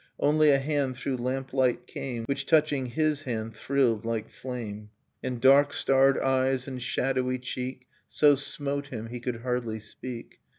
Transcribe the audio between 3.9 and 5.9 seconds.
like flame; And dark